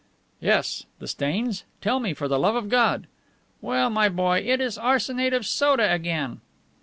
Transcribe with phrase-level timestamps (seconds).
[0.39, 0.87] "Yes?
[0.97, 1.63] The stains?
[1.79, 3.05] Tell me, for the love of God!"
[3.61, 6.41] "Well, my boy, it is arsenate of soda again."